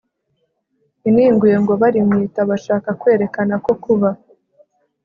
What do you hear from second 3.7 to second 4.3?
kuba